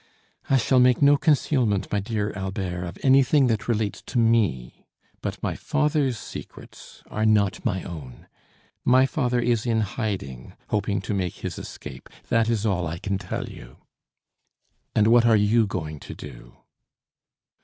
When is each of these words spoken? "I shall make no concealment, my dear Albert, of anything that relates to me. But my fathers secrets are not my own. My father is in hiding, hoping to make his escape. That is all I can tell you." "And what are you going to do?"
"I 0.49 0.57
shall 0.57 0.79
make 0.79 0.99
no 0.99 1.15
concealment, 1.15 1.91
my 1.91 1.99
dear 1.99 2.33
Albert, 2.35 2.85
of 2.85 2.97
anything 3.03 3.45
that 3.45 3.67
relates 3.67 4.01
to 4.07 4.17
me. 4.17 4.87
But 5.21 5.37
my 5.43 5.55
fathers 5.55 6.17
secrets 6.17 7.03
are 7.11 7.23
not 7.23 7.63
my 7.63 7.83
own. 7.83 8.25
My 8.83 9.05
father 9.05 9.39
is 9.39 9.67
in 9.67 9.81
hiding, 9.81 10.55
hoping 10.69 11.01
to 11.01 11.13
make 11.13 11.35
his 11.45 11.59
escape. 11.59 12.09
That 12.29 12.49
is 12.49 12.65
all 12.65 12.87
I 12.87 12.97
can 12.97 13.19
tell 13.19 13.47
you." 13.47 13.77
"And 14.95 15.05
what 15.05 15.27
are 15.27 15.37
you 15.37 15.67
going 15.67 15.99
to 15.99 16.15
do?" 16.15 16.57